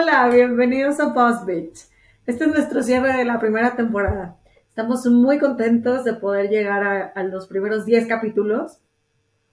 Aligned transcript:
Hola, 0.00 0.28
bienvenidos 0.28 1.00
a 1.00 1.06
Boss 1.06 1.44
Beach. 1.44 1.88
Este 2.24 2.44
es 2.44 2.50
nuestro 2.52 2.84
cierre 2.84 3.16
de 3.16 3.24
la 3.24 3.40
primera 3.40 3.74
temporada. 3.74 4.36
Estamos 4.68 5.04
muy 5.06 5.40
contentos 5.40 6.04
de 6.04 6.14
poder 6.14 6.48
llegar 6.50 6.84
a, 6.84 7.06
a 7.06 7.24
los 7.24 7.48
primeros 7.48 7.84
10 7.84 8.06
capítulos 8.06 8.78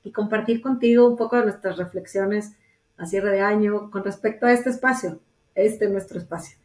y 0.03 0.11
compartir 0.11 0.61
contigo 0.61 1.07
un 1.07 1.17
poco 1.17 1.37
de 1.37 1.45
nuestras 1.45 1.77
reflexiones 1.77 2.53
a 2.95 3.07
cierre 3.07 3.31
de 3.31 3.41
año 3.41 3.89
con 3.89 4.03
respecto 4.03 4.45
a 4.45 4.51
este 4.51 4.69
espacio, 4.69 5.19
este 5.55 5.89
nuestro 5.89 6.19
espacio. 6.19 6.59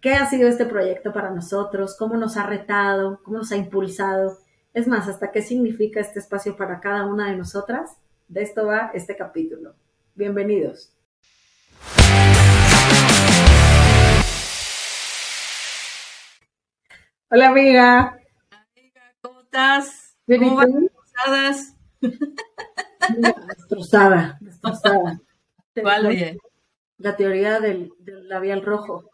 ¿Qué 0.00 0.14
ha 0.14 0.24
sido 0.24 0.48
este 0.48 0.64
proyecto 0.64 1.12
para 1.12 1.28
nosotros? 1.28 1.96
¿Cómo 1.98 2.16
nos 2.16 2.38
ha 2.38 2.46
retado? 2.46 3.20
¿Cómo 3.22 3.36
nos 3.36 3.52
ha 3.52 3.56
impulsado? 3.56 4.38
Es 4.72 4.88
más, 4.88 5.08
hasta 5.08 5.30
qué 5.30 5.42
significa 5.42 6.00
este 6.00 6.20
espacio 6.20 6.56
para 6.56 6.80
cada 6.80 7.04
una 7.04 7.30
de 7.30 7.36
nosotras. 7.36 7.98
De 8.28 8.40
esto 8.40 8.64
va 8.64 8.92
este 8.94 9.14
capítulo. 9.14 9.74
Bienvenidos. 10.14 10.94
Hola 17.36 17.48
amiga. 17.48 18.16
Amiga, 18.48 19.02
¿cómo 19.20 19.40
estás? 19.40 20.16
Bien, 20.24 20.44
¿y 20.44 20.48
¿Cómo 20.50 20.88
posadas? 20.94 21.74
Destrozada, 23.48 24.38
destrozada. 24.40 25.20
¿Cuál, 25.74 26.06
oye? 26.06 26.38
La 26.98 27.16
teoría 27.16 27.58
del, 27.58 27.90
del 27.98 28.28
labial 28.28 28.62
rojo. 28.64 29.10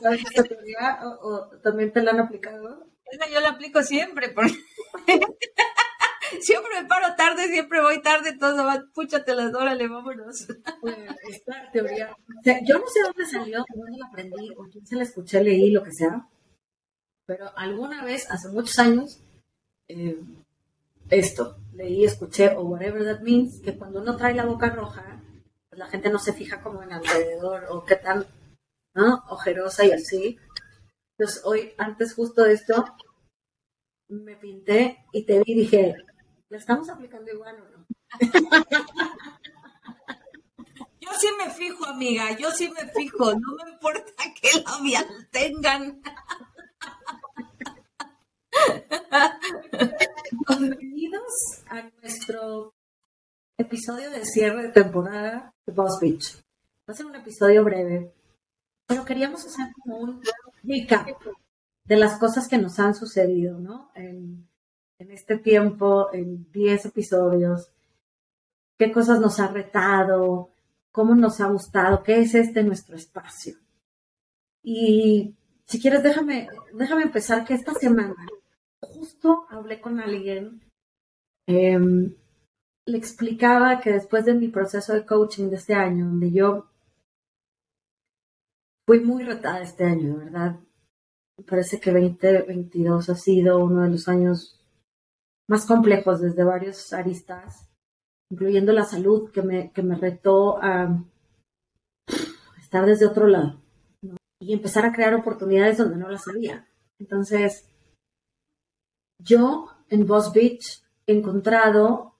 ¿Sabes 0.00 0.22
esta 0.24 0.44
teoría 0.44 1.00
o, 1.02 1.28
o 1.28 1.48
también 1.58 1.92
te 1.92 2.02
la 2.02 2.12
han 2.12 2.20
aplicado? 2.20 2.86
Esa 3.06 3.28
yo 3.28 3.40
la 3.40 3.48
aplico 3.48 3.82
siempre, 3.82 4.28
porque 4.28 4.54
siempre 6.40 6.82
me 6.82 6.86
paro 6.86 7.16
tarde, 7.16 7.48
siempre 7.48 7.80
voy 7.80 8.00
tarde, 8.00 8.38
todo 8.38 8.64
va, 8.64 8.84
púchatelas, 8.94 9.52
órale, 9.54 9.88
vámonos. 9.88 10.46
Pues, 10.80 10.96
esta 11.30 11.68
teoría, 11.72 12.12
o 12.12 12.42
sea, 12.44 12.60
yo 12.62 12.78
no 12.78 12.86
sé 12.86 13.00
dónde 13.02 13.26
salió, 13.26 13.64
dónde 13.74 13.98
la 13.98 14.06
aprendí, 14.06 14.50
o 14.56 14.68
quién 14.70 14.86
se 14.86 14.94
la 14.94 15.02
escuché, 15.02 15.42
leí, 15.42 15.72
lo 15.72 15.82
que 15.82 15.90
sea, 15.90 16.28
pero 17.30 17.52
alguna 17.56 18.04
vez, 18.04 18.28
hace 18.28 18.48
muchos 18.48 18.76
años, 18.80 19.20
eh, 19.86 20.20
esto, 21.10 21.58
leí, 21.74 22.04
escuché, 22.04 22.56
o 22.56 22.62
whatever 22.62 23.04
that 23.04 23.20
means, 23.20 23.60
que 23.60 23.78
cuando 23.78 24.00
uno 24.02 24.16
trae 24.16 24.34
la 24.34 24.46
boca 24.46 24.68
roja, 24.70 25.22
pues 25.68 25.78
la 25.78 25.86
gente 25.86 26.10
no 26.10 26.18
se 26.18 26.32
fija 26.32 26.60
como 26.60 26.82
en 26.82 26.92
alrededor, 26.92 27.66
o 27.70 27.84
qué 27.84 27.94
tan. 27.94 28.26
Ojerosa 29.28 29.84
y 29.84 29.92
así. 29.92 30.38
Entonces, 31.16 31.42
hoy, 31.44 31.72
antes 31.78 32.14
justo 32.14 32.42
de 32.42 32.54
esto, 32.54 32.84
me 34.08 34.34
pinté 34.34 35.06
y 35.12 35.24
te 35.24 35.38
vi 35.38 35.52
y 35.52 35.54
dije, 35.54 35.94
¿la 36.48 36.58
estamos 36.58 36.88
aplicando 36.88 37.30
igual 37.30 37.62
o 37.62 37.78
no? 37.78 37.86
Yo 41.00 41.08
sí 41.18 41.28
me 41.38 41.50
fijo, 41.50 41.86
amiga, 41.86 42.36
yo 42.36 42.50
sí 42.50 42.70
me 42.70 42.86
fijo, 42.92 43.32
no 43.32 43.64
me 43.64 43.70
importa 43.70 44.22
que 44.40 44.60
labial 44.62 45.28
tengan. 45.30 46.02
Bienvenidos 50.48 51.64
a 51.68 51.82
nuestro 52.00 52.72
episodio 53.58 54.08
de 54.10 54.24
cierre 54.24 54.62
de 54.62 54.68
temporada 54.68 55.52
de 55.66 55.72
Boss 55.72 55.98
Beach. 56.00 56.36
Va 56.88 56.92
a 56.92 56.94
ser 56.94 57.06
un 57.06 57.16
episodio 57.16 57.64
breve, 57.64 58.12
pero 58.86 59.04
queríamos 59.04 59.44
hacer 59.44 59.66
como 59.82 59.98
un 59.98 60.22
recap 60.62 61.08
de 61.84 61.96
las 61.96 62.20
cosas 62.20 62.46
que 62.46 62.58
nos 62.58 62.78
han 62.78 62.94
sucedido, 62.94 63.58
¿no? 63.58 63.90
En, 63.96 64.48
en 64.98 65.10
este 65.10 65.38
tiempo, 65.38 66.12
en 66.12 66.48
10 66.52 66.86
episodios, 66.86 67.68
qué 68.78 68.92
cosas 68.92 69.18
nos 69.18 69.40
ha 69.40 69.48
retado, 69.48 70.50
cómo 70.92 71.16
nos 71.16 71.40
ha 71.40 71.48
gustado, 71.48 72.04
qué 72.04 72.20
es 72.20 72.36
este 72.36 72.62
nuestro 72.62 72.94
espacio. 72.94 73.56
Y 74.62 75.34
si 75.64 75.80
quieres, 75.80 76.04
déjame, 76.04 76.48
déjame 76.74 77.02
empezar 77.02 77.44
que 77.44 77.54
esta 77.54 77.74
semana 77.74 78.14
justo 78.80 79.46
hablé 79.50 79.80
con 79.80 80.00
alguien, 80.00 80.62
em, 81.46 82.14
le 82.86 82.98
explicaba 82.98 83.80
que 83.80 83.92
después 83.92 84.24
de 84.24 84.34
mi 84.34 84.48
proceso 84.48 84.94
de 84.94 85.06
coaching 85.06 85.48
de 85.48 85.56
este 85.56 85.74
año, 85.74 86.06
donde 86.06 86.30
yo 86.32 86.66
fui 88.86 89.00
muy 89.00 89.22
retada 89.22 89.62
este 89.62 89.84
año, 89.84 90.16
¿verdad? 90.16 90.58
Me 91.38 91.44
parece 91.44 91.80
que 91.80 91.92
2022 91.92 93.08
ha 93.08 93.14
sido 93.14 93.64
uno 93.64 93.82
de 93.82 93.90
los 93.90 94.08
años 94.08 94.60
más 95.48 95.66
complejos 95.66 96.20
desde 96.20 96.44
varios 96.44 96.92
aristas, 96.92 97.68
incluyendo 98.30 98.72
la 98.72 98.84
salud, 98.84 99.30
que 99.30 99.42
me, 99.42 99.72
que 99.72 99.82
me 99.82 99.96
retó 99.96 100.62
a 100.62 101.04
estar 102.60 102.86
desde 102.86 103.06
otro 103.06 103.26
lado 103.26 103.60
¿no? 104.02 104.16
y 104.40 104.52
empezar 104.52 104.86
a 104.86 104.92
crear 104.92 105.14
oportunidades 105.14 105.78
donde 105.78 105.96
no 105.96 106.08
las 106.08 106.28
había. 106.28 106.68
Entonces, 106.98 107.69
yo 109.22 109.68
en 109.88 110.06
Boss 110.06 110.32
Beach 110.32 110.82
he 111.06 111.12
encontrado 111.12 112.14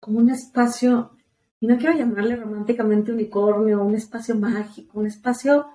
como 0.00 0.18
un 0.18 0.30
espacio, 0.30 1.16
y 1.60 1.66
no 1.66 1.76
quiero 1.76 1.96
llamarle 1.96 2.36
románticamente 2.36 3.12
unicornio, 3.12 3.82
un 3.82 3.94
espacio 3.94 4.34
mágico, 4.34 4.98
un 4.98 5.06
espacio 5.06 5.68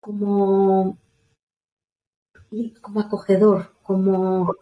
como, 0.00 0.98
y 2.50 2.74
como 2.74 3.00
acogedor, 3.00 3.74
como, 3.82 4.54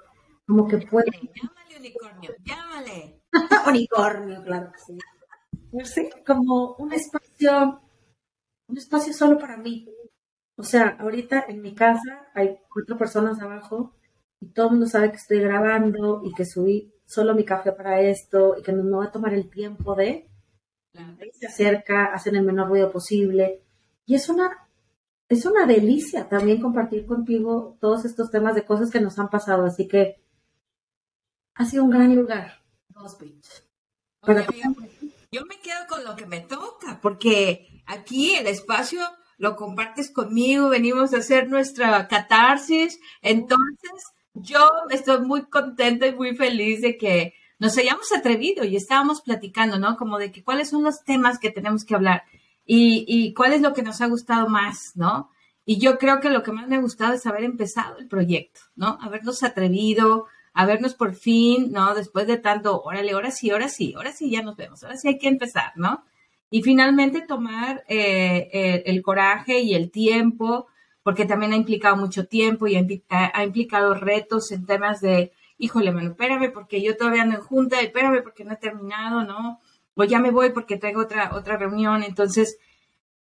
como 0.46 0.68
que 0.68 0.78
puede. 0.78 1.10
Llámale 1.10 1.78
unicornio, 1.78 2.30
llámale. 2.44 3.20
unicornio, 3.66 4.42
claro 4.44 4.70
que 4.72 4.78
sí. 4.78 4.98
No 5.72 5.84
sé, 5.84 6.10
como 6.24 6.74
un 6.74 6.92
espacio, 6.92 7.80
un 8.68 8.78
espacio 8.78 9.12
solo 9.12 9.38
para 9.38 9.56
mí. 9.56 9.88
O 10.56 10.62
sea, 10.62 10.96
ahorita 11.00 11.46
en 11.48 11.60
mi 11.60 11.74
casa 11.74 12.28
hay 12.34 12.58
cuatro 12.72 12.96
personas 12.96 13.40
abajo 13.40 13.95
y 14.40 14.48
todo 14.48 14.66
el 14.66 14.72
mundo 14.72 14.86
sabe 14.86 15.10
que 15.10 15.16
estoy 15.16 15.40
grabando 15.40 16.22
y 16.24 16.32
que 16.34 16.44
subí 16.44 16.92
solo 17.06 17.34
mi 17.34 17.44
café 17.44 17.72
para 17.72 18.00
esto 18.00 18.56
y 18.58 18.62
que 18.62 18.72
no 18.72 18.82
me 18.82 18.96
voy 18.96 19.06
a 19.06 19.12
tomar 19.12 19.32
el 19.34 19.48
tiempo 19.48 19.94
de 19.94 20.28
se 21.32 21.46
acerca, 21.46 22.06
hacen 22.06 22.36
el 22.36 22.44
menor 22.44 22.68
ruido 22.68 22.90
posible. 22.90 23.62
Y 24.04 24.14
es 24.14 24.28
una, 24.28 24.68
es 25.28 25.44
una 25.44 25.66
delicia 25.66 26.28
también 26.28 26.60
compartir 26.60 27.06
contigo 27.06 27.76
todos 27.80 28.04
estos 28.04 28.30
temas 28.30 28.54
de 28.54 28.64
cosas 28.64 28.90
que 28.90 29.00
nos 29.00 29.18
han 29.18 29.28
pasado. 29.28 29.66
Así 29.66 29.86
que 29.88 30.22
ha 31.54 31.64
sido 31.64 31.84
un 31.84 31.90
gran 31.90 32.14
lugar, 32.14 32.62
Boss 32.88 33.18
Beach. 33.18 33.64
Oye, 34.20 34.44
amiga, 34.44 34.68
yo 35.30 35.44
me 35.46 35.60
quedo 35.60 35.86
con 35.88 36.04
lo 36.04 36.16
que 36.16 36.26
me 36.26 36.40
toca, 36.40 37.00
porque 37.00 37.82
aquí 37.86 38.34
el 38.34 38.46
espacio 38.46 39.00
lo 39.38 39.56
compartes 39.56 40.10
conmigo, 40.10 40.70
venimos 40.70 41.12
a 41.12 41.18
hacer 41.18 41.48
nuestra 41.48 42.08
catarsis, 42.08 42.98
entonces 43.20 44.02
yo 44.36 44.70
estoy 44.90 45.20
muy 45.20 45.46
contenta 45.46 46.06
y 46.06 46.14
muy 46.14 46.36
feliz 46.36 46.80
de 46.80 46.96
que 46.96 47.34
nos 47.58 47.76
hayamos 47.78 48.12
atrevido 48.12 48.64
y 48.64 48.76
estábamos 48.76 49.22
platicando, 49.22 49.78
¿no? 49.78 49.96
Como 49.96 50.18
de 50.18 50.30
que 50.30 50.44
cuáles 50.44 50.70
son 50.70 50.82
los 50.82 51.04
temas 51.04 51.38
que 51.38 51.50
tenemos 51.50 51.84
que 51.84 51.94
hablar 51.94 52.24
y, 52.66 53.32
cuál 53.34 53.52
es 53.52 53.62
lo 53.62 53.72
que 53.72 53.82
nos 53.82 54.00
ha 54.00 54.06
gustado 54.06 54.48
más, 54.48 54.92
¿no? 54.96 55.30
Y 55.64 55.78
yo 55.78 55.98
creo 55.98 56.20
que 56.20 56.30
lo 56.30 56.42
que 56.42 56.52
más 56.52 56.68
me 56.68 56.76
ha 56.76 56.80
gustado 56.80 57.14
es 57.14 57.26
haber 57.26 57.44
empezado 57.44 57.98
el 57.98 58.08
proyecto, 58.08 58.60
¿no? 58.74 58.98
Habernos 59.00 59.42
atrevido, 59.42 60.26
habernos 60.52 60.94
por 60.94 61.14
fin, 61.14 61.72
¿no? 61.72 61.94
Después 61.94 62.26
de 62.26 62.38
tanto, 62.38 62.82
órale, 62.82 63.12
ahora 63.12 63.30
sí, 63.30 63.50
ahora 63.50 63.68
sí, 63.68 63.94
ahora 63.96 64.12
sí 64.12 64.30
ya 64.30 64.42
nos 64.42 64.56
vemos, 64.56 64.82
ahora 64.82 64.96
sí 64.96 65.08
hay 65.08 65.18
que 65.18 65.28
empezar, 65.28 65.72
¿no? 65.76 66.04
Y 66.50 66.62
finalmente 66.62 67.22
tomar 67.22 67.84
eh, 67.88 68.48
el, 68.52 68.82
el 68.96 69.02
coraje 69.02 69.60
y 69.60 69.74
el 69.74 69.90
tiempo, 69.90 70.66
porque 71.06 71.24
también 71.24 71.52
ha 71.52 71.56
implicado 71.56 71.94
mucho 71.96 72.26
tiempo 72.26 72.66
y 72.66 72.74
ha, 72.74 72.80
impli- 72.80 73.04
ha- 73.10 73.30
ha 73.32 73.44
implicado 73.44 73.94
retos 73.94 74.50
en 74.50 74.66
temas 74.66 75.00
de, 75.00 75.30
híjole, 75.56 75.92
mano, 75.92 76.10
espérame 76.10 76.50
porque 76.52 76.82
yo 76.82 76.96
todavía 76.96 77.22
ando 77.22 77.36
en 77.36 77.42
junta, 77.42 77.80
espérame 77.80 78.24
porque 78.24 78.44
no 78.44 78.54
he 78.54 78.56
terminado, 78.56 79.22
¿no? 79.22 79.60
O 79.94 80.02
ya 80.02 80.18
me 80.18 80.32
voy 80.32 80.50
porque 80.50 80.78
traigo 80.78 81.02
otra, 81.02 81.30
otra 81.36 81.56
reunión. 81.58 82.02
Entonces, 82.02 82.58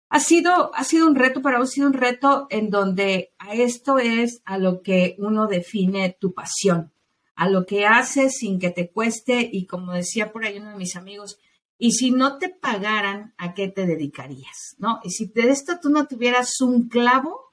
ha 0.08 0.18
sido, 0.18 0.74
ha 0.74 0.82
sido 0.82 1.06
un 1.06 1.14
reto, 1.14 1.40
vos 1.40 1.52
ha 1.54 1.66
sido 1.66 1.86
un 1.86 1.92
reto 1.92 2.48
en 2.50 2.70
donde 2.70 3.30
a 3.38 3.54
esto 3.54 4.00
es 4.00 4.42
a 4.44 4.58
lo 4.58 4.82
que 4.82 5.14
uno 5.18 5.46
define 5.46 6.16
tu 6.20 6.34
pasión, 6.34 6.90
a 7.36 7.48
lo 7.48 7.66
que 7.66 7.86
haces 7.86 8.36
sin 8.38 8.58
que 8.58 8.70
te 8.70 8.90
cueste 8.90 9.48
y 9.52 9.66
como 9.66 9.92
decía 9.92 10.32
por 10.32 10.44
ahí 10.44 10.58
uno 10.58 10.70
de 10.70 10.76
mis 10.76 10.96
amigos, 10.96 11.38
y 11.78 11.92
si 11.92 12.10
no 12.10 12.38
te 12.38 12.48
pagaran, 12.48 13.32
¿a 13.38 13.54
qué 13.54 13.68
te 13.68 13.86
dedicarías? 13.86 14.74
¿No? 14.78 14.98
Y 15.04 15.10
si 15.10 15.26
de 15.26 15.50
esto 15.50 15.74
tú 15.80 15.88
no 15.88 16.08
tuvieras 16.08 16.60
un 16.60 16.88
clavo, 16.88 17.49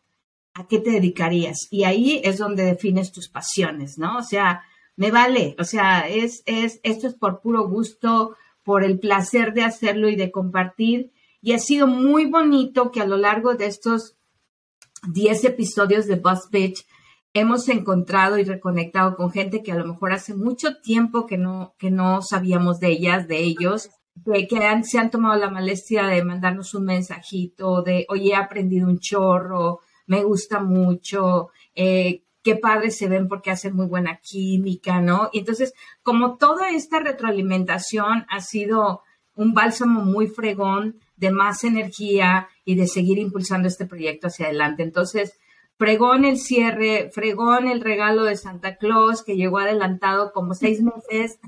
¿a 0.58 0.68
qué 0.68 0.80
te 0.80 0.92
dedicarías? 0.92 1.68
Y 1.70 1.84
ahí 1.84 2.20
es 2.24 2.40
donde 2.40 2.64
defines 2.64 3.12
tus 3.12 3.30
pasiones, 3.30 3.98
¿no? 3.98 4.18
O 4.18 4.24
sea, 4.24 4.64
me 4.96 5.12
vale, 5.12 5.56
o 5.60 5.64
sea, 5.64 6.08
es, 6.08 6.42
es, 6.48 6.80
esto 6.82 7.08
es 7.08 7.14
por 7.14 7.42
puro 7.42 7.68
gusto, 7.68 8.36
por 8.64 8.84
el 8.84 9.00
placer 9.00 9.54
de 9.54 9.64
hacerlo 9.64 10.10
y 10.10 10.16
de 10.16 10.32
compartir. 10.32 11.12
Y 11.42 11.54
ha 11.54 11.60
sido 11.60 11.86
muy 11.86 12.26
bonito 12.26 12.92
que 12.92 13.02
a 13.02 13.06
lo 13.06 13.18
largo 13.18 13.54
de 13.54 13.68
estos 13.68 14.18
10 15.08 15.46
episodios 15.46 16.08
de 16.08 16.16
Buzz 16.16 16.50
Bitch 16.50 16.86
hemos 17.34 17.70
encontrado 17.70 18.40
y 18.40 18.44
reconectado 18.44 19.16
con 19.16 19.30
gente 19.30 19.62
que 19.62 19.72
a 19.72 19.76
lo 19.76 19.86
mejor 19.86 20.12
hace 20.12 20.34
mucho 20.34 20.78
tiempo 20.78 21.28
que 21.28 21.38
no, 21.38 21.76
que 21.78 21.92
no 21.92 22.24
sabíamos 22.24 22.80
de 22.80 22.90
ellas, 22.90 23.28
de 23.28 23.38
ellos, 23.38 23.92
que, 24.26 24.48
se 24.84 24.98
han 24.98 25.12
tomado 25.12 25.40
la 25.40 25.52
molestia 25.52 26.08
de 26.08 26.24
mandarnos 26.24 26.74
un 26.74 26.86
mensajito 26.86 27.84
de, 27.84 28.08
oye, 28.10 28.32
he 28.32 28.36
aprendido 28.36 28.88
un 28.88 28.98
chorro, 28.98 29.82
me 30.08 30.24
gusta 30.24 30.60
mucho, 30.60 31.50
eh, 31.76 32.24
qué 32.44 32.56
padres 32.56 32.98
se 32.98 33.10
ven 33.10 33.28
porque 33.28 33.52
hacen 33.52 33.76
muy 33.76 33.88
buena 33.88 34.20
química, 34.24 35.02
¿no? 35.02 35.30
Y 35.34 35.40
entonces, 35.40 35.74
como 36.02 36.38
toda 36.38 36.70
esta 36.70 37.00
retroalimentación 37.00 38.26
ha 38.30 38.40
sido 38.40 39.04
un 39.36 39.54
bálsamo 39.54 40.02
muy 40.02 40.28
fregón 40.28 41.00
de 41.18 41.32
más 41.32 41.64
energía 41.64 42.48
y 42.64 42.76
de 42.76 42.88
seguir 42.88 43.18
impulsando 43.18 43.68
este 43.68 43.86
proyecto 43.86 44.28
hacia 44.28 44.46
adelante. 44.46 44.84
Entonces, 44.84 45.38
fregón 45.78 46.26
el 46.26 46.38
cierre, 46.38 47.12
fregón 47.14 47.68
el 47.68 47.82
regalo 47.82 48.24
de 48.24 48.38
Santa 48.38 48.78
Claus 48.78 49.24
que 49.24 49.36
llegó 49.36 49.60
adelantado 49.60 50.32
como 50.32 50.54
seis 50.54 50.82
meses. 50.82 51.40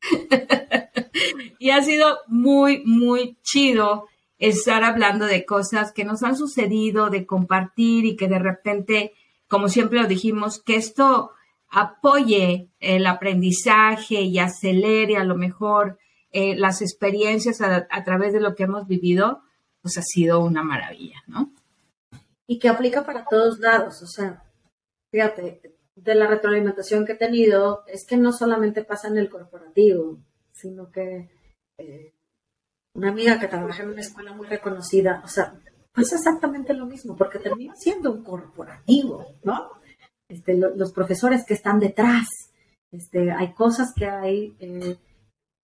y 1.58 1.70
ha 1.70 1.82
sido 1.82 2.18
muy, 2.28 2.82
muy 2.84 3.38
chido 3.42 4.06
estar 4.40 4.82
hablando 4.82 5.26
de 5.26 5.44
cosas 5.44 5.92
que 5.92 6.04
nos 6.04 6.22
han 6.22 6.36
sucedido, 6.36 7.10
de 7.10 7.26
compartir 7.26 8.06
y 8.06 8.16
que 8.16 8.26
de 8.26 8.38
repente, 8.38 9.12
como 9.48 9.68
siempre 9.68 10.00
lo 10.00 10.08
dijimos, 10.08 10.60
que 10.62 10.76
esto 10.76 11.32
apoye 11.68 12.68
el 12.80 13.06
aprendizaje 13.06 14.22
y 14.22 14.38
acelere 14.38 15.16
a 15.16 15.24
lo 15.24 15.36
mejor 15.36 15.98
eh, 16.32 16.56
las 16.56 16.80
experiencias 16.80 17.60
a, 17.60 18.04
través 18.04 18.32
de 18.32 18.40
lo 18.40 18.54
que 18.54 18.64
hemos 18.64 18.86
vivido, 18.88 19.42
pues 19.82 19.98
ha 19.98 20.02
sido 20.02 20.40
una 20.40 20.62
maravilla, 20.62 21.22
¿no? 21.26 21.52
Y 22.46 22.58
que 22.58 22.68
aplica 22.68 23.04
para 23.04 23.24
todos 23.24 23.60
lados, 23.60 24.02
o 24.02 24.06
sea, 24.06 24.42
fíjate, 25.10 25.60
de 25.94 26.14
la 26.14 26.26
retroalimentación 26.26 27.04
que 27.04 27.12
he 27.12 27.16
tenido, 27.16 27.84
es 27.86 28.06
que 28.06 28.16
no 28.16 28.32
solamente 28.32 28.84
pasa 28.84 29.08
en 29.08 29.18
el 29.18 29.28
corporativo, 29.28 30.18
sino 30.52 30.90
que 30.90 31.30
eh, 31.78 32.14
una 32.94 33.10
amiga 33.10 33.38
que 33.38 33.48
trabaja 33.48 33.82
en 33.82 33.90
una 33.90 34.00
escuela 34.00 34.32
muy 34.32 34.46
reconocida, 34.46 35.22
o 35.24 35.28
sea, 35.28 35.54
pasa 35.92 36.16
exactamente 36.16 36.74
lo 36.74 36.86
mismo, 36.86 37.16
porque 37.16 37.38
termina 37.38 37.74
siendo 37.76 38.12
un 38.12 38.22
corporativo, 38.22 39.26
¿no? 39.42 39.70
Este, 40.28 40.56
los 40.56 40.92
profesores 40.92 41.44
que 41.46 41.54
están 41.54 41.80
detrás, 41.80 42.26
este, 42.92 43.32
hay 43.32 43.52
cosas 43.54 43.92
que 43.94 44.06
hay 44.06 44.56
eh, 44.60 44.96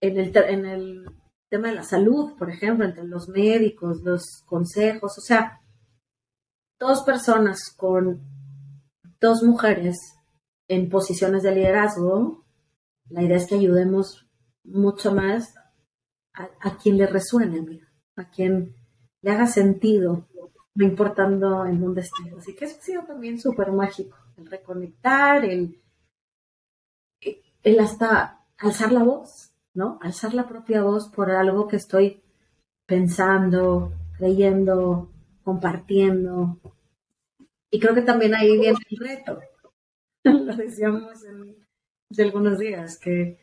en, 0.00 0.18
el, 0.18 0.36
en 0.36 0.66
el 0.66 1.06
tema 1.48 1.68
de 1.68 1.74
la 1.74 1.82
salud, 1.82 2.36
por 2.36 2.50
ejemplo, 2.50 2.84
entre 2.84 3.04
los 3.04 3.28
médicos, 3.28 4.02
los 4.02 4.42
consejos, 4.44 5.18
o 5.18 5.20
sea, 5.20 5.60
dos 6.78 7.02
personas 7.04 7.72
con 7.76 8.20
dos 9.20 9.42
mujeres 9.42 9.96
en 10.68 10.88
posiciones 10.88 11.42
de 11.42 11.54
liderazgo, 11.54 12.44
la 13.08 13.22
idea 13.22 13.36
es 13.36 13.46
que 13.46 13.54
ayudemos 13.54 14.26
mucho 14.64 15.14
más 15.14 15.54
a, 16.36 16.76
quien 16.76 16.98
le 16.98 17.06
resuene, 17.06 17.80
a 18.16 18.28
quien 18.28 18.74
le 19.22 19.30
haga 19.30 19.46
sentido, 19.46 20.28
no 20.74 20.84
importando 20.84 21.64
en 21.66 21.80
dónde 21.80 22.02
esté. 22.02 22.32
Así 22.36 22.54
que 22.54 22.66
eso 22.66 22.76
ha 22.78 22.82
sido 22.82 23.02
también 23.04 23.40
súper 23.40 23.72
mágico, 23.72 24.16
el 24.36 24.46
reconectar, 24.46 25.44
el, 25.44 25.80
el 27.62 27.80
hasta 27.80 28.44
alzar 28.58 28.92
la 28.92 29.02
voz, 29.02 29.52
¿no? 29.74 29.98
Alzar 30.02 30.34
la 30.34 30.46
propia 30.46 30.82
voz 30.82 31.08
por 31.08 31.30
algo 31.30 31.66
que 31.66 31.76
estoy 31.76 32.22
pensando, 32.86 33.92
creyendo, 34.18 35.10
compartiendo. 35.42 36.58
Y 37.70 37.80
creo 37.80 37.94
que 37.94 38.02
también 38.02 38.34
ahí 38.34 38.58
viene 38.58 38.78
el 38.90 38.98
reto. 38.98 39.40
Lo 40.24 40.54
decíamos 40.56 41.22
de 42.10 42.22
algunos 42.22 42.58
días, 42.58 42.98
que 42.98 43.38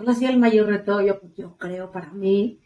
¿Cuál 0.00 0.16
ha 0.16 0.18
sido 0.18 0.30
el 0.30 0.38
mayor 0.38 0.66
reto? 0.66 1.02
Yo, 1.02 1.20
yo 1.36 1.58
creo 1.58 1.92
para 1.92 2.10
mí, 2.14 2.58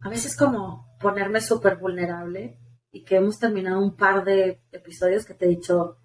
a 0.00 0.08
veces 0.08 0.36
como 0.36 0.88
ponerme 0.98 1.40
súper 1.40 1.76
vulnerable 1.76 2.58
y 2.90 3.04
que 3.04 3.14
hemos 3.14 3.38
terminado 3.38 3.80
un 3.80 3.94
par 3.96 4.24
de 4.24 4.60
episodios 4.72 5.24
que 5.24 5.34
te 5.34 5.44
he 5.44 5.50
dicho, 5.50 5.98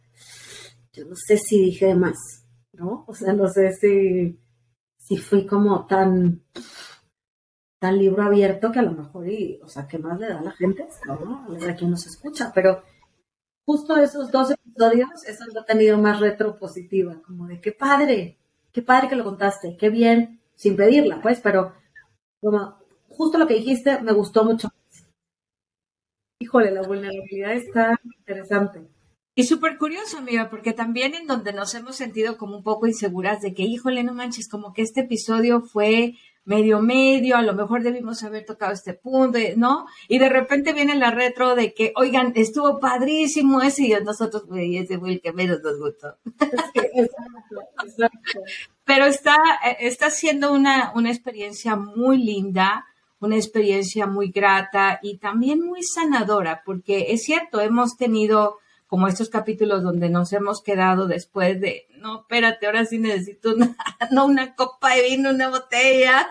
yo 0.94 1.06
no 1.06 1.16
sé 1.16 1.38
si 1.38 1.60
dije 1.60 1.95
más, 1.95 2.45
¿no? 2.74 3.04
O 3.07 3.16
sea, 3.16 3.33
no 3.33 3.48
sé 3.48 3.74
si, 3.74 4.39
si 4.95 5.18
fui 5.18 5.48
como 5.48 5.88
tan, 5.88 6.44
tan 7.80 7.98
libro 7.98 8.21
abierto 8.21 8.71
que 8.71 8.77
a 8.77 8.83
lo 8.83 8.92
mejor, 8.92 9.27
y, 9.27 9.60
o 9.63 9.68
sea, 9.68 9.88
¿qué 9.88 9.98
más 9.98 10.19
le 10.19 10.27
da 10.27 10.38
a 10.38 10.44
la 10.44 10.51
gente? 10.51 10.88
¿no? 11.07 11.48
A 11.68 11.74
quien 11.74 11.89
nos 11.89 12.06
escucha, 12.06 12.51
pero 12.54 12.83
justo 13.66 13.98
esos 13.98 14.30
dos 14.30 14.51
episodios, 14.51 15.10
esos 15.25 15.48
han 15.56 15.66
tenido 15.66 15.98
más 15.98 16.19
retro 16.19 16.60
positiva, 16.60 17.19
como 17.25 17.48
de 17.48 17.60
qué 17.60 17.71
padre, 17.71 18.38
qué 18.71 18.83
padre 18.83 19.10
que 19.10 19.16
lo 19.16 19.24
contaste, 19.24 19.75
qué 19.75 19.89
bien 19.89 20.39
sin 20.60 20.76
pedirla, 20.76 21.22
pues, 21.22 21.40
pero 21.40 21.74
como 22.42 22.78
justo 23.08 23.38
lo 23.38 23.48
que 23.48 23.54
dijiste 23.56 24.02
me 24.02 24.12
gustó 24.12 24.44
mucho. 24.44 24.68
Híjole, 26.42 26.72
la 26.72 26.82
vulnerabilidad 26.82 27.54
está 27.54 28.00
interesante. 28.04 28.88
Y 29.36 29.46
súper 29.46 29.78
curioso, 29.78 30.18
amiga, 30.18 30.50
porque 30.50 30.74
también 30.74 31.16
en 31.16 31.28
donde 31.28 31.54
nos 31.54 31.74
hemos 31.76 31.96
sentido 31.96 32.38
como 32.38 32.58
un 32.58 32.64
poco 32.64 32.88
inseguras 32.88 33.42
de 33.42 33.54
que, 33.54 33.64
híjole, 33.64 34.04
no 34.04 34.14
manches, 34.14 34.50
como 34.50 34.74
que 34.74 34.82
este 34.82 35.02
episodio 35.02 35.62
fue 35.62 36.16
medio 36.46 36.82
medio, 36.82 37.38
a 37.38 37.42
lo 37.42 37.54
mejor 37.54 37.84
debimos 37.84 38.24
haber 38.24 38.46
tocado 38.46 38.74
este 38.74 38.94
punto, 38.94 39.38
¿no? 39.56 39.86
Y 40.08 40.18
de 40.18 40.30
repente 40.30 40.74
viene 40.74 40.96
la 40.96 41.12
retro 41.12 41.56
de 41.56 41.74
que, 41.74 41.94
oigan, 41.96 42.34
estuvo 42.36 42.80
padrísimo 42.80 43.62
ese 43.62 43.84
y 43.84 43.94
nosotros, 44.04 44.46
güey, 44.48 44.78
ese 44.78 44.98
fue 44.98 45.12
el 45.12 45.22
que 45.22 45.32
menos 45.32 45.60
nos 45.62 45.80
gustó. 45.80 46.18
exacto, 46.40 47.62
exacto. 47.86 48.40
Pero 48.84 49.06
está, 49.06 49.38
está 49.80 50.10
siendo 50.10 50.52
una, 50.52 50.92
una 50.96 51.12
experiencia 51.12 51.76
muy 51.76 52.18
linda, 52.18 52.86
una 53.20 53.36
experiencia 53.36 54.08
muy 54.08 54.32
grata 54.32 55.00
y 55.04 55.18
también 55.18 55.62
muy 55.62 55.84
sanadora, 55.84 56.64
porque 56.66 57.08
es 57.10 57.24
cierto, 57.24 57.62
hemos 57.62 57.98
tenido 57.98 58.58
como 58.90 59.08
estos 59.08 59.30
capítulos 59.30 59.84
donde 59.84 60.10
nos 60.10 60.34
hemos 60.34 60.64
quedado 60.64 61.08
después 61.08 61.62
de, 61.62 61.86
no, 62.00 62.22
espérate, 62.22 62.66
ahora 62.66 62.86
sí 62.86 62.98
necesito 62.98 63.54
una, 63.54 63.78
no 64.12 64.26
una 64.26 64.56
copa 64.56 64.96
de 64.96 65.04
vino, 65.04 65.30
una 65.30 65.48
botella. 65.50 66.28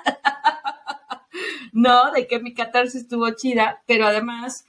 no, 1.72 2.10
de 2.10 2.26
que 2.26 2.40
mi 2.40 2.54
catarsis 2.54 3.02
estuvo 3.02 3.30
chida, 3.30 3.80
pero 3.86 4.08
además, 4.08 4.66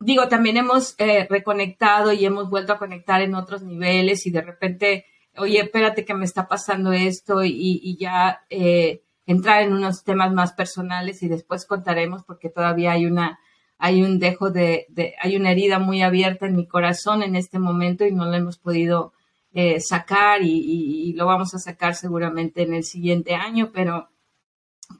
digo, 0.00 0.28
también 0.28 0.58
hemos 0.58 0.94
eh, 0.98 1.26
reconectado 1.30 2.12
y 2.12 2.26
hemos 2.26 2.50
vuelto 2.50 2.74
a 2.74 2.78
conectar 2.78 3.22
en 3.22 3.34
otros 3.34 3.62
niveles 3.62 4.26
y 4.26 4.30
de 4.30 4.42
repente, 4.42 5.06
oye, 5.38 5.60
espérate 5.60 6.04
que 6.04 6.12
me 6.12 6.26
está 6.26 6.46
pasando 6.46 6.92
esto 6.92 7.42
y, 7.42 7.96
ya 7.98 8.42
eh, 8.50 9.00
entrar 9.24 9.62
en 9.62 9.72
unos 9.72 10.04
temas 10.04 10.30
más 10.30 10.52
personales 10.52 11.22
y 11.22 11.28
después 11.28 11.64
contaremos 11.64 12.22
porque 12.22 12.50
todavía 12.50 12.92
hay 12.92 13.06
una 13.06 13.40
hay 13.80 14.02
un 14.02 14.18
dejo 14.18 14.50
de, 14.50 14.86
hay 15.20 15.36
una 15.36 15.52
herida 15.52 15.78
muy 15.78 16.02
abierta 16.02 16.46
en 16.46 16.54
mi 16.54 16.66
corazón 16.66 17.22
en 17.22 17.34
este 17.34 17.58
momento 17.58 18.04
y 18.04 18.12
no 18.12 18.26
la 18.26 18.36
hemos 18.36 18.58
podido 18.58 19.14
eh, 19.54 19.80
sacar 19.80 20.42
y, 20.42 21.14
lo 21.14 21.26
vamos 21.26 21.54
a 21.54 21.58
sacar 21.58 21.94
seguramente 21.94 22.62
en 22.62 22.74
el 22.74 22.84
siguiente 22.84 23.34
año, 23.34 23.70
pero, 23.72 24.10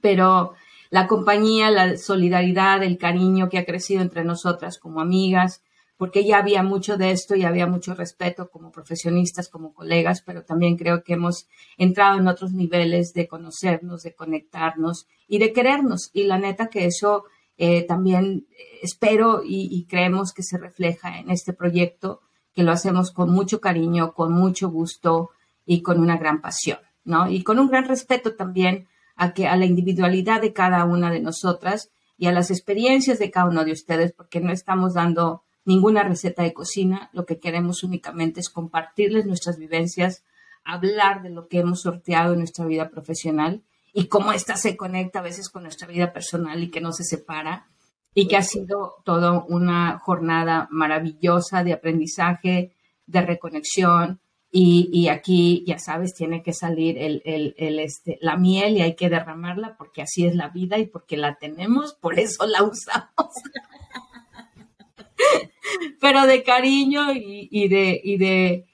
pero 0.00 0.54
la 0.88 1.06
compañía, 1.06 1.70
la 1.70 1.98
solidaridad, 1.98 2.82
el 2.82 2.96
cariño 2.96 3.50
que 3.50 3.58
ha 3.58 3.66
crecido 3.66 4.00
entre 4.00 4.24
nosotras 4.24 4.78
como 4.78 5.02
amigas, 5.02 5.62
porque 5.98 6.24
ya 6.24 6.38
había 6.38 6.62
mucho 6.62 6.96
de 6.96 7.10
esto 7.10 7.36
y 7.36 7.44
había 7.44 7.66
mucho 7.66 7.94
respeto 7.94 8.48
como 8.48 8.72
profesionistas, 8.72 9.50
como 9.50 9.74
colegas, 9.74 10.22
pero 10.24 10.42
también 10.42 10.78
creo 10.78 11.04
que 11.04 11.12
hemos 11.12 11.46
entrado 11.76 12.18
en 12.18 12.28
otros 12.28 12.54
niveles 12.54 13.12
de 13.12 13.28
conocernos, 13.28 14.02
de 14.02 14.14
conectarnos 14.14 15.06
y 15.28 15.38
de 15.38 15.52
querernos. 15.52 16.08
Y 16.14 16.24
la 16.24 16.38
neta 16.38 16.68
que 16.68 16.86
eso 16.86 17.24
eh, 17.62 17.82
también 17.82 18.46
espero 18.80 19.42
y, 19.44 19.84
creemos 19.86 20.32
que 20.32 20.42
se 20.42 20.56
refleja 20.56 21.18
en 21.18 21.30
este 21.30 21.52
proyecto, 21.52 22.22
que 22.54 22.62
lo 22.62 22.72
hacemos 22.72 23.10
con 23.10 23.30
mucho 23.30 23.60
cariño, 23.60 24.14
con 24.14 24.32
mucho 24.32 24.70
gusto 24.70 25.28
y 25.66 25.82
con 25.82 26.00
una 26.00 26.16
gran 26.16 26.40
pasión, 26.40 26.78
¿no? 27.04 27.30
Y 27.30 27.42
con 27.42 27.58
un 27.58 27.68
gran 27.68 27.84
respeto 27.84 28.34
también 28.34 28.88
a, 29.14 29.34
que, 29.34 29.46
a 29.46 29.56
la 29.56 29.66
individualidad 29.66 30.40
de 30.40 30.54
cada 30.54 30.86
una 30.86 31.10
de 31.10 31.20
nosotras 31.20 31.90
y 32.16 32.28
a 32.28 32.32
las 32.32 32.50
experiencias 32.50 33.18
de 33.18 33.30
cada 33.30 33.50
uno 33.50 33.62
de 33.66 33.72
ustedes, 33.72 34.14
porque 34.14 34.40
no 34.40 34.52
estamos 34.52 34.94
dando 34.94 35.42
ninguna 35.66 36.02
receta 36.02 36.42
de 36.42 36.54
cocina, 36.54 37.10
lo 37.12 37.26
que 37.26 37.40
queremos 37.40 37.84
únicamente 37.84 38.40
es 38.40 38.48
compartirles 38.48 39.26
nuestras 39.26 39.58
vivencias, 39.58 40.24
hablar 40.64 41.22
de 41.22 41.28
lo 41.28 41.46
que 41.46 41.58
hemos 41.58 41.82
sorteado 41.82 42.32
en 42.32 42.38
nuestra 42.38 42.64
vida 42.64 42.88
profesional 42.88 43.62
y 43.92 44.06
cómo 44.06 44.32
ésta 44.32 44.56
se 44.56 44.76
conecta 44.76 45.18
a 45.18 45.22
veces 45.22 45.48
con 45.48 45.62
nuestra 45.62 45.88
vida 45.88 46.12
personal 46.12 46.62
y 46.62 46.70
que 46.70 46.80
no 46.80 46.92
se 46.92 47.04
separa 47.04 47.66
y 48.14 48.28
que 48.28 48.36
ha 48.36 48.42
sido 48.42 48.96
toda 49.04 49.44
una 49.48 49.98
jornada 49.98 50.68
maravillosa 50.70 51.64
de 51.64 51.72
aprendizaje, 51.72 52.72
de 53.06 53.20
reconexión 53.22 54.20
y, 54.52 55.06
aquí, 55.06 55.62
ya 55.64 55.78
sabes, 55.78 56.12
tiene 56.12 56.42
que 56.42 56.52
salir 56.52 56.98
el, 56.98 57.22
este, 57.56 58.18
la 58.20 58.36
miel 58.36 58.76
y 58.76 58.82
hay 58.82 58.96
que 58.96 59.08
derramarla 59.08 59.76
porque 59.76 60.02
así 60.02 60.26
es 60.26 60.34
la 60.34 60.48
vida 60.48 60.76
y 60.78 60.86
porque 60.86 61.16
la 61.16 61.36
tenemos, 61.36 61.94
por 61.94 62.18
eso 62.18 62.46
la 62.46 62.64
usamos. 62.64 63.10
Pero 66.00 66.26
de 66.26 66.42
cariño 66.42 67.12
y, 67.14 67.68
de, 67.68 68.00
y 68.02 68.18
de, 68.18 68.66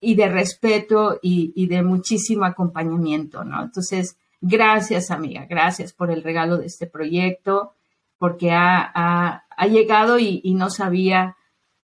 y 0.00 0.14
de 0.14 0.28
respeto 0.28 1.18
y, 1.20 1.52
y 1.54 1.66
de 1.66 1.82
muchísimo 1.82 2.46
acompañamiento, 2.46 3.44
¿no? 3.44 3.62
Entonces, 3.62 4.16
gracias 4.46 5.10
amiga, 5.10 5.46
gracias 5.48 5.92
por 5.92 6.10
el 6.10 6.22
regalo 6.22 6.58
de 6.58 6.66
este 6.66 6.86
proyecto, 6.86 7.72
porque 8.18 8.50
ha, 8.52 9.44
llegado 9.68 10.18
y, 10.18 10.42
no 10.54 10.70
sabía 10.70 11.36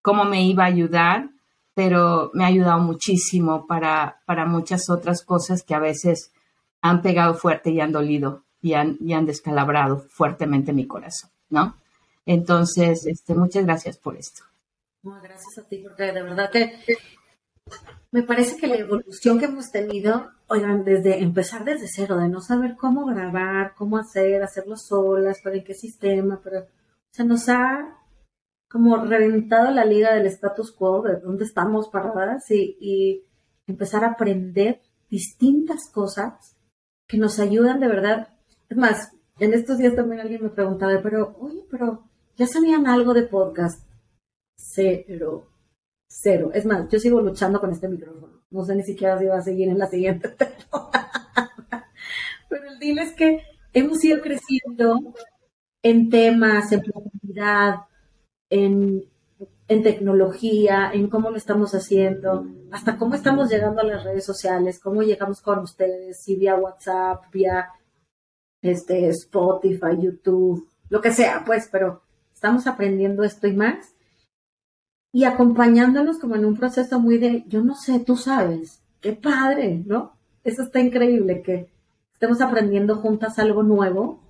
cómo 0.02 0.24
me 0.24 0.44
iba 0.44 0.64
a 0.64 0.68
ayudar, 0.68 1.30
pero 1.74 2.30
me 2.34 2.44
ha 2.44 2.48
ayudado 2.48 2.80
muchísimo 2.80 3.66
para, 3.66 4.20
para 4.26 4.44
muchas 4.44 4.90
otras 4.90 5.24
cosas 5.24 5.62
que 5.62 5.74
a 5.74 5.78
veces 5.78 6.32
han 6.82 7.00
pegado 7.00 7.34
fuerte 7.34 7.70
y 7.70 7.80
han 7.80 7.92
dolido 7.92 8.44
y 8.60 8.74
han, 8.74 8.98
y 9.00 9.14
han 9.14 9.24
descalabrado 9.24 9.98
fuertemente 10.10 10.72
mi 10.72 10.86
corazón, 10.86 11.30
¿no? 11.48 11.76
Entonces, 12.26 13.06
este, 13.06 13.34
muchas 13.34 13.64
gracias 13.64 13.96
por 13.96 14.16
esto. 14.16 14.42
gracias 15.02 15.58
a 15.58 15.68
ti, 15.68 15.78
porque 15.78 16.12
de 16.12 16.22
verdad 16.22 16.50
que 16.50 16.78
me 18.12 18.22
parece 18.22 18.56
que 18.56 18.66
la 18.66 18.76
evolución 18.76 19.38
que 19.38 19.44
hemos 19.44 19.70
tenido, 19.70 20.30
oigan, 20.48 20.84
desde 20.84 21.22
empezar 21.22 21.64
desde 21.64 21.86
cero, 21.86 22.18
de 22.18 22.28
no 22.28 22.40
saber 22.40 22.76
cómo 22.76 23.06
grabar, 23.06 23.74
cómo 23.76 23.98
hacer, 23.98 24.42
hacerlo 24.42 24.76
solas, 24.76 25.40
para 25.42 25.56
en 25.56 25.64
qué 25.64 25.74
sistema, 25.74 26.40
pero 26.42 26.66
se 27.10 27.24
nos 27.24 27.48
ha 27.48 27.96
como 28.68 29.04
reventado 29.04 29.70
la 29.70 29.84
liga 29.84 30.14
del 30.14 30.26
status 30.26 30.72
quo, 30.72 31.02
de 31.02 31.20
dónde 31.20 31.44
estamos 31.44 31.88
paradas, 31.88 32.50
y, 32.50 32.76
y 32.80 33.24
empezar 33.66 34.04
a 34.04 34.12
aprender 34.12 34.80
distintas 35.08 35.90
cosas 35.92 36.56
que 37.06 37.18
nos 37.18 37.38
ayudan 37.38 37.80
de 37.80 37.88
verdad. 37.88 38.28
Es 38.68 38.76
más, 38.76 39.12
en 39.38 39.54
estos 39.54 39.78
días 39.78 39.94
también 39.94 40.20
alguien 40.20 40.42
me 40.42 40.50
preguntaba, 40.50 41.00
pero, 41.02 41.36
oye, 41.40 41.64
pero, 41.70 42.04
¿ya 42.36 42.46
sabían 42.46 42.86
algo 42.86 43.14
de 43.14 43.22
podcast? 43.22 43.88
Cero 44.56 45.49
Cero. 46.12 46.50
Es 46.52 46.66
más, 46.66 46.88
yo 46.90 46.98
sigo 46.98 47.20
luchando 47.20 47.60
con 47.60 47.70
este 47.70 47.88
micrófono. 47.88 48.42
No 48.50 48.64
sé 48.64 48.74
ni 48.74 48.82
siquiera 48.82 49.16
si 49.16 49.26
va 49.26 49.38
a 49.38 49.42
seguir 49.42 49.68
en 49.68 49.78
la 49.78 49.86
siguiente 49.86 50.28
temporada. 50.38 51.12
Pero 52.48 52.68
el 52.68 52.78
deal 52.80 52.98
es 52.98 53.12
que 53.12 53.42
hemos 53.72 54.04
ido 54.04 54.20
creciendo 54.20 55.14
en 55.82 56.10
temas, 56.10 56.72
en 56.72 56.80
profundidad, 56.80 57.76
en, 58.50 59.04
en 59.68 59.82
tecnología, 59.84 60.90
en 60.92 61.08
cómo 61.08 61.30
lo 61.30 61.36
estamos 61.36 61.76
haciendo, 61.76 62.44
hasta 62.72 62.98
cómo 62.98 63.14
estamos 63.14 63.48
llegando 63.48 63.80
a 63.80 63.84
las 63.84 64.02
redes 64.02 64.24
sociales, 64.24 64.80
cómo 64.80 65.02
llegamos 65.02 65.40
con 65.40 65.60
ustedes, 65.60 66.20
si 66.20 66.34
vía 66.34 66.56
WhatsApp, 66.56 67.22
vía 67.32 67.68
este, 68.62 69.08
Spotify, 69.10 69.96
YouTube, 69.96 70.68
lo 70.88 71.00
que 71.00 71.12
sea, 71.12 71.44
pues, 71.46 71.68
pero 71.70 72.02
estamos 72.34 72.66
aprendiendo 72.66 73.22
esto 73.22 73.46
y 73.46 73.52
más 73.52 73.94
y 75.12 75.24
acompañándonos 75.24 76.18
como 76.18 76.36
en 76.36 76.44
un 76.44 76.56
proceso 76.56 77.00
muy 77.00 77.18
de, 77.18 77.44
yo 77.48 77.62
no 77.62 77.74
sé, 77.74 78.00
tú 78.00 78.16
sabes, 78.16 78.82
qué 79.00 79.12
padre, 79.12 79.82
¿no? 79.86 80.12
Eso 80.44 80.62
está 80.62 80.80
increíble, 80.80 81.42
que 81.42 81.68
estemos 82.12 82.40
aprendiendo 82.40 82.96
juntas 82.96 83.38
algo 83.38 83.62
nuevo 83.62 84.22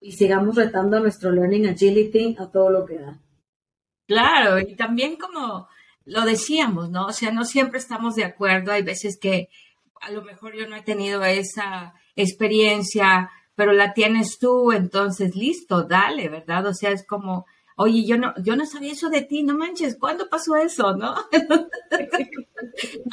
y 0.00 0.12
sigamos 0.12 0.56
retando 0.56 1.00
nuestro 1.00 1.30
learning 1.32 1.66
agility 1.68 2.36
a 2.38 2.46
todo 2.46 2.70
lo 2.70 2.86
que 2.86 2.98
da. 2.98 3.20
Claro, 4.06 4.60
y 4.60 4.76
también 4.76 5.16
como 5.16 5.68
lo 6.04 6.22
decíamos, 6.22 6.90
¿no? 6.90 7.06
O 7.06 7.12
sea, 7.12 7.32
no 7.32 7.44
siempre 7.44 7.78
estamos 7.78 8.14
de 8.14 8.24
acuerdo, 8.24 8.72
hay 8.72 8.82
veces 8.82 9.18
que 9.20 9.48
a 10.00 10.10
lo 10.10 10.22
mejor 10.22 10.54
yo 10.54 10.68
no 10.68 10.76
he 10.76 10.82
tenido 10.82 11.24
esa 11.24 11.94
experiencia, 12.14 13.30
pero 13.54 13.72
la 13.72 13.92
tienes 13.92 14.38
tú, 14.38 14.72
entonces 14.72 15.34
listo, 15.34 15.82
dale, 15.82 16.28
¿verdad? 16.28 16.66
O 16.66 16.74
sea, 16.74 16.90
es 16.90 17.04
como 17.04 17.46
oye, 17.76 18.04
yo 18.04 18.18
no, 18.18 18.34
yo 18.42 18.56
no 18.56 18.66
sabía 18.66 18.92
eso 18.92 19.08
de 19.10 19.22
ti, 19.22 19.42
no 19.42 19.56
manches, 19.56 19.96
¿cuándo 19.96 20.28
pasó 20.28 20.56
eso, 20.56 20.96
no? 20.96 21.14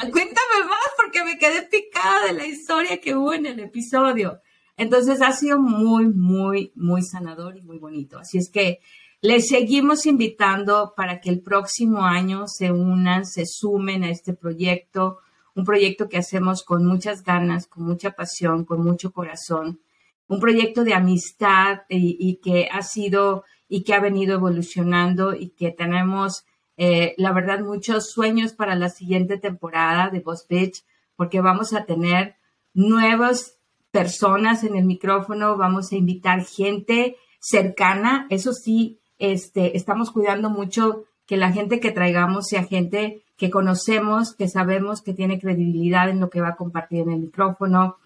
Cuéntame 0.00 0.64
más 0.66 0.90
porque 0.96 1.24
me 1.24 1.38
quedé 1.38 1.62
picada 1.62 2.26
de 2.26 2.32
la 2.32 2.46
historia 2.46 3.00
que 3.00 3.14
hubo 3.14 3.32
en 3.34 3.46
el 3.46 3.60
episodio. 3.60 4.40
Entonces 4.76 5.22
ha 5.22 5.32
sido 5.32 5.58
muy, 5.60 6.06
muy, 6.06 6.72
muy 6.74 7.02
sanador 7.02 7.56
y 7.56 7.62
muy 7.62 7.78
bonito. 7.78 8.18
Así 8.18 8.38
es 8.38 8.50
que 8.50 8.80
les 9.20 9.48
seguimos 9.48 10.06
invitando 10.06 10.94
para 10.96 11.20
que 11.20 11.30
el 11.30 11.40
próximo 11.40 12.04
año 12.04 12.44
se 12.46 12.72
unan, 12.72 13.24
se 13.24 13.46
sumen 13.46 14.02
a 14.02 14.10
este 14.10 14.34
proyecto, 14.34 15.18
un 15.54 15.64
proyecto 15.64 16.08
que 16.08 16.18
hacemos 16.18 16.64
con 16.64 16.84
muchas 16.84 17.22
ganas, 17.22 17.66
con 17.66 17.84
mucha 17.84 18.10
pasión, 18.12 18.64
con 18.64 18.82
mucho 18.82 19.12
corazón, 19.12 19.80
un 20.26 20.40
proyecto 20.40 20.84
de 20.84 20.94
amistad 20.94 21.82
y, 21.88 22.16
y 22.18 22.36
que 22.36 22.68
ha 22.72 22.82
sido 22.82 23.44
y 23.68 23.82
que 23.82 23.94
ha 23.94 24.00
venido 24.00 24.34
evolucionando 24.34 25.34
y 25.34 25.50
que 25.50 25.70
tenemos, 25.70 26.44
eh, 26.76 27.14
la 27.16 27.32
verdad, 27.32 27.60
muchos 27.60 28.10
sueños 28.10 28.52
para 28.52 28.74
la 28.74 28.88
siguiente 28.88 29.38
temporada 29.38 30.10
de 30.10 30.20
Boss 30.20 30.46
Bitch, 30.48 30.84
porque 31.16 31.40
vamos 31.40 31.72
a 31.72 31.84
tener 31.84 32.36
nuevas 32.72 33.58
personas 33.90 34.64
en 34.64 34.76
el 34.76 34.84
micrófono, 34.84 35.56
vamos 35.56 35.92
a 35.92 35.96
invitar 35.96 36.44
gente 36.44 37.16
cercana, 37.38 38.26
eso 38.30 38.52
sí, 38.52 38.98
este, 39.18 39.76
estamos 39.76 40.10
cuidando 40.10 40.50
mucho 40.50 41.04
que 41.26 41.36
la 41.36 41.52
gente 41.52 41.80
que 41.80 41.92
traigamos 41.92 42.48
sea 42.48 42.64
gente 42.64 43.22
que 43.36 43.50
conocemos, 43.50 44.34
que 44.34 44.48
sabemos 44.48 45.02
que 45.02 45.14
tiene 45.14 45.40
credibilidad 45.40 46.08
en 46.08 46.20
lo 46.20 46.30
que 46.30 46.40
va 46.40 46.50
a 46.50 46.56
compartir 46.56 47.00
en 47.00 47.10
el 47.10 47.20
micrófono. 47.20 47.96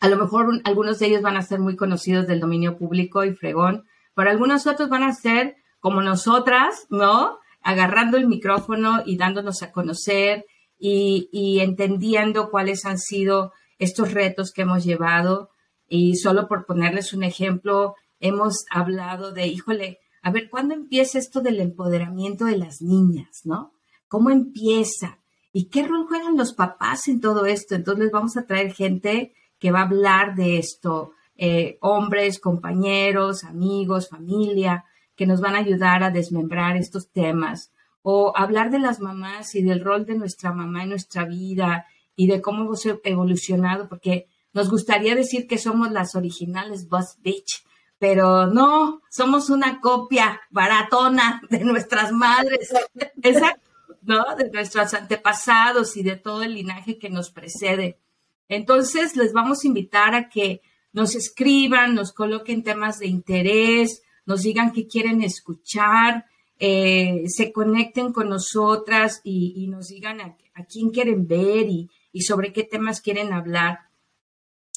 A 0.00 0.08
lo 0.08 0.16
mejor 0.16 0.60
algunos 0.64 0.98
de 0.98 1.06
ellos 1.06 1.22
van 1.22 1.36
a 1.36 1.42
ser 1.42 1.60
muy 1.60 1.76
conocidos 1.76 2.26
del 2.26 2.40
dominio 2.40 2.76
público 2.76 3.24
y 3.24 3.34
fregón, 3.34 3.84
pero 4.14 4.30
algunos 4.30 4.66
otros 4.66 4.88
van 4.88 5.02
a 5.02 5.14
ser 5.14 5.56
como 5.80 6.02
nosotras, 6.02 6.86
¿no? 6.90 7.38
Agarrando 7.62 8.16
el 8.16 8.26
micrófono 8.26 9.02
y 9.04 9.16
dándonos 9.16 9.62
a 9.62 9.72
conocer 9.72 10.44
y, 10.78 11.60
entendiendo 11.60 12.50
cuáles 12.50 12.84
han 12.86 12.98
sido 12.98 13.52
estos 13.78 14.12
retos 14.12 14.52
que 14.52 14.62
hemos 14.62 14.84
llevado. 14.84 15.50
Y 15.88 16.16
solo 16.16 16.48
por 16.48 16.66
ponerles 16.66 17.12
un 17.12 17.22
ejemplo, 17.22 17.94
hemos 18.18 18.64
hablado 18.70 19.32
de, 19.32 19.46
híjole, 19.46 19.98
a 20.22 20.30
ver, 20.30 20.50
¿cuándo 20.50 20.74
empieza 20.74 21.18
esto 21.18 21.40
del 21.40 21.60
empoderamiento 21.60 22.44
de 22.44 22.56
las 22.56 22.80
niñas, 22.80 23.42
no? 23.44 23.72
¿Cómo 24.08 24.30
empieza? 24.30 25.18
¿Y 25.52 25.68
qué 25.68 25.82
rol 25.82 26.06
juegan 26.06 26.36
los 26.36 26.54
papás 26.54 27.08
en 27.08 27.20
todo 27.20 27.44
esto? 27.46 27.74
Entonces 27.74 28.10
vamos 28.12 28.36
a 28.36 28.46
traer 28.46 28.72
gente 28.72 29.34
que 29.58 29.70
va 29.70 29.80
a 29.80 29.84
hablar 29.84 30.34
de 30.34 30.58
esto, 30.58 31.12
eh, 31.36 31.78
hombres, 31.80 32.38
compañeros, 32.38 33.44
amigos, 33.44 34.08
familia, 34.08 34.84
que 35.16 35.26
nos 35.26 35.40
van 35.40 35.54
a 35.54 35.58
ayudar 35.58 36.02
a 36.02 36.10
desmembrar 36.10 36.76
estos 36.76 37.10
temas 37.10 37.72
o 38.02 38.32
hablar 38.36 38.70
de 38.70 38.80
las 38.80 39.00
mamás 39.00 39.54
y 39.54 39.62
del 39.62 39.80
rol 39.80 40.04
de 40.04 40.16
nuestra 40.16 40.52
mamá 40.52 40.82
en 40.82 40.90
nuestra 40.90 41.24
vida 41.24 41.86
y 42.16 42.26
de 42.26 42.40
cómo 42.40 42.64
hemos 42.64 42.84
evolucionado, 43.04 43.88
porque 43.88 44.26
nos 44.52 44.68
gustaría 44.68 45.14
decir 45.14 45.46
que 45.46 45.58
somos 45.58 45.90
las 45.92 46.14
originales 46.14 46.88
Boss 46.88 47.16
Bitch, 47.20 47.64
pero 47.98 48.48
no, 48.48 49.00
somos 49.08 49.48
una 49.48 49.80
copia 49.80 50.40
baratona 50.50 51.40
de 51.48 51.60
nuestras 51.60 52.12
madres, 52.12 52.72
exacto, 53.22 53.70
¿no? 54.02 54.34
De 54.36 54.50
nuestros 54.50 54.92
antepasados 54.94 55.96
y 55.96 56.02
de 56.02 56.16
todo 56.16 56.42
el 56.42 56.54
linaje 56.54 56.98
que 56.98 57.08
nos 57.08 57.30
precede. 57.30 58.00
Entonces, 58.48 59.16
les 59.16 59.32
vamos 59.32 59.62
a 59.62 59.68
invitar 59.68 60.14
a 60.14 60.28
que 60.28 60.60
nos 60.92 61.14
escriban, 61.14 61.94
nos 61.94 62.12
coloquen 62.12 62.62
temas 62.62 62.98
de 62.98 63.06
interés, 63.06 64.02
nos 64.26 64.42
digan 64.42 64.72
qué 64.72 64.86
quieren 64.86 65.22
escuchar, 65.22 66.26
eh, 66.58 67.24
se 67.26 67.52
conecten 67.52 68.12
con 68.12 68.28
nosotras 68.28 69.20
y, 69.24 69.66
nos 69.68 69.88
digan 69.88 70.20
a, 70.20 70.36
quién 70.70 70.90
quieren 70.90 71.26
ver 71.26 71.66
y, 71.68 71.88
sobre 72.20 72.52
qué 72.52 72.62
temas 72.62 73.00
quieren 73.00 73.32
hablar. 73.32 73.80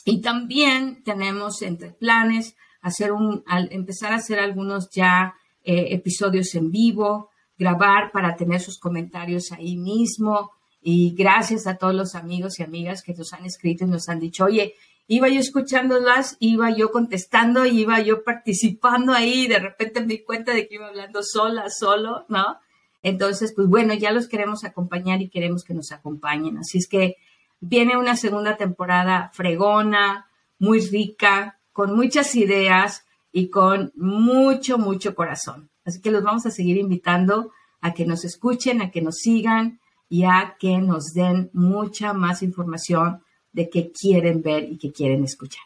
Y 0.06 0.22
también 0.22 1.04
tenemos 1.04 1.62
entre 1.62 1.92
planes 1.92 2.56
hacer 2.82 3.12
un, 3.12 3.44
empezar 3.72 4.14
a 4.14 4.18
hacer 4.18 4.40
algunos 4.40 4.90
ya 4.90 5.36
eh, 5.64 5.88
episodios 5.92 6.54
en 6.56 6.72
vivo, 6.72 7.30
grabar 7.58 8.12
para 8.12 8.36
tener 8.36 8.62
sus 8.62 8.80
comentarios 8.80 9.52
ahí 9.52 9.78
mismo. 9.78 10.52
Y 10.82 11.16
gracias 11.16 11.66
a 11.68 11.78
todos 11.78 11.96
los 11.96 12.16
amigos 12.16 12.60
y 12.60 12.64
amigas 12.64 13.02
que 13.02 13.14
nos 13.14 13.34
han 13.34 13.46
escrito 13.46 13.86
y 13.86 13.88
nos 13.88 14.08
han 14.08 14.20
dicho, 14.20 14.46
oye, 14.46 14.76
iba 15.08 15.30
yo 15.30 15.40
escuchándolas, 15.40 16.38
iba 16.40 16.70
yo 16.72 16.92
contestando, 16.92 17.66
iba 17.66 18.00
yo 18.02 18.24
participando 18.24 19.14
ahí 19.14 19.46
y 19.46 19.48
de 19.48 19.60
repente 19.60 20.02
me 20.02 20.08
di 20.08 20.24
cuenta 20.24 20.54
de 20.54 20.68
que 20.68 20.76
iba 20.76 20.88
hablando 20.88 21.22
sola, 21.24 21.70
solo, 21.70 22.26
¿no? 22.30 22.58
Entonces, 23.04 23.54
pues 23.56 23.68
bueno, 23.68 23.94
ya 23.94 24.12
los 24.12 24.28
queremos 24.28 24.64
acompañar 24.64 25.22
y 25.22 25.30
queremos 25.30 25.64
que 25.64 25.76
nos 25.76 25.92
acompañen. 25.92 26.58
Así 26.58 26.80
es 26.80 26.88
que 26.88 27.18
viene 27.60 27.98
una 27.98 28.16
segunda 28.16 28.58
temporada 28.58 29.30
fregona, 29.34 30.28
muy 30.58 30.80
rica, 30.80 31.60
con 31.72 31.96
muchas 31.96 32.36
ideas 32.36 33.06
y 33.32 33.50
con 33.50 33.92
mucho, 33.96 34.80
mucho 34.80 35.14
corazón. 35.14 35.70
Así 35.84 36.02
que 36.02 36.10
los 36.10 36.24
vamos 36.24 36.46
a 36.46 36.52
seguir 36.52 36.78
invitando 36.78 37.52
a 37.80 37.94
que 37.94 38.06
nos 38.06 38.26
escuchen, 38.26 38.82
a 38.82 38.90
que 38.90 39.02
nos 39.02 39.18
sigan 39.18 39.80
y 40.10 40.24
a 40.24 40.56
que 40.60 40.80
nos 40.80 41.14
den 41.14 41.52
mucha 41.54 42.14
más 42.14 42.42
información 42.42 43.22
de 43.56 43.70
qué 43.70 43.92
quieren 43.92 44.42
ver 44.42 44.66
y 44.66 44.78
qué 44.78 44.92
quieren 44.92 45.24
escuchar. 45.24 45.64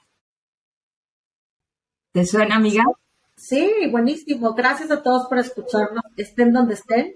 ¿Te 2.14 2.24
suena, 2.26 2.56
amiga? 2.56 2.84
Sí, 3.36 3.88
buenísimo. 3.90 4.54
Gracias 4.54 4.92
a 4.92 5.02
todos 5.02 5.28
por 5.28 5.40
escucharnos. 5.40 6.04
Estén 6.16 6.54
donde 6.54 6.76
estén. 6.76 7.16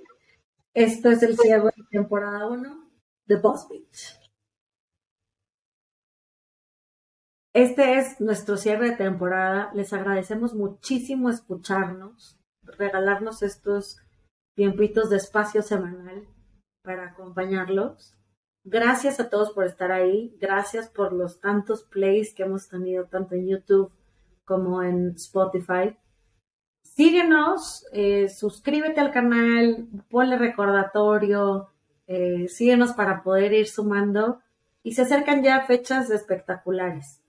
Esto 0.73 1.09
es 1.11 1.21
el 1.21 1.37
cierre 1.37 1.71
de 1.75 1.83
temporada 1.91 2.47
1 2.47 2.89
de 3.27 3.35
Boss 3.35 3.67
Beach. 3.69 4.19
Este 7.53 7.99
es 7.99 8.19
nuestro 8.19 8.57
cierre 8.57 8.91
de 8.91 8.97
temporada. 8.97 9.71
Les 9.75 9.93
agradecemos 9.93 10.55
muchísimo 10.55 11.29
escucharnos, 11.29 12.39
regalarnos 12.63 13.43
estos 13.43 13.99
tiempitos 14.55 15.11
de 15.11 15.17
espacio 15.17 15.61
semanal 15.61 16.27
para 16.83 17.09
acompañarlos. 17.09 18.15
Gracias 18.65 19.19
a 19.19 19.29
todos 19.29 19.51
por 19.51 19.65
estar 19.65 19.91
ahí. 19.91 20.35
Gracias 20.39 20.87
por 20.87 21.11
los 21.11 21.41
tantos 21.41 21.83
plays 21.83 22.33
que 22.33 22.43
hemos 22.43 22.69
tenido 22.69 23.05
tanto 23.05 23.35
en 23.35 23.47
YouTube 23.47 23.91
como 24.45 24.81
en 24.81 25.09
Spotify. 25.15 25.97
Síguenos, 26.81 27.85
eh, 27.91 28.29
suscríbete 28.29 29.01
al 29.01 29.11
canal, 29.11 29.87
ponle 30.09 30.37
recordatorio, 30.37 31.69
eh, 32.07 32.47
síguenos 32.47 32.93
para 32.93 33.23
poder 33.23 33.51
ir 33.53 33.67
sumando. 33.67 34.39
Y 34.81 34.93
se 34.93 35.01
acercan 35.03 35.43
ya 35.43 35.61
fechas 35.65 36.09
espectaculares. 36.09 37.21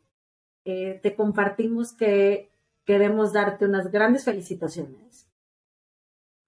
Eh, 0.65 1.01
te 1.03 1.15
compartimos 1.15 1.93
que 1.93 2.51
queremos 2.85 3.33
darte 3.33 3.65
unas 3.65 3.91
grandes 3.91 4.25
felicitaciones. 4.25 5.29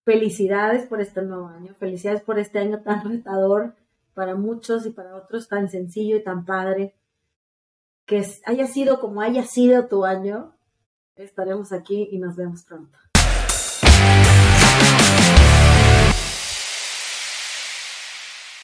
Felicidades 0.05 0.87
por 0.87 1.01
este 1.01 1.23
nuevo 1.23 1.49
año, 1.49 1.75
felicidades 1.75 2.23
por 2.23 2.39
este 2.39 2.61
año 2.61 2.81
tan 2.83 3.05
retador 3.09 3.75
para 4.17 4.35
muchos 4.35 4.87
y 4.87 4.91
para 4.91 5.15
otros 5.15 5.47
tan 5.47 5.69
sencillo 5.69 6.17
y 6.17 6.25
tan 6.25 6.47
padre. 6.47 6.95
Que 8.07 8.27
haya 8.47 8.67
sido 8.67 8.99
como 8.99 9.21
haya 9.21 9.45
sido 9.45 9.89
tu 9.89 10.07
año, 10.07 10.57
estaremos 11.17 11.71
aquí 11.73 12.09
y 12.11 12.19
nos 12.19 12.35
vemos 12.35 12.63
pronto. 12.63 12.99